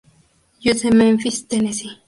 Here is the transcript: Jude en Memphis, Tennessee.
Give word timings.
Jude 0.59 0.87
en 0.87 0.97
Memphis, 0.97 1.47
Tennessee. 1.47 1.91